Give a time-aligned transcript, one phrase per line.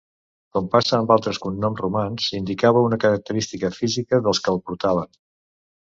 [0.55, 5.19] Com passa amb altres cognoms romans, indicava una característica física dels que el portaven.